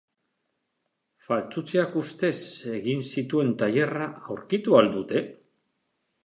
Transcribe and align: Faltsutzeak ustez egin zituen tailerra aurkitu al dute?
Faltsutzeak 1.27 1.93
ustez 2.01 2.31
egin 2.79 3.05
zituen 3.15 3.53
tailerra 3.61 4.09
aurkitu 4.25 4.79
al 4.81 4.91
dute? 4.97 5.23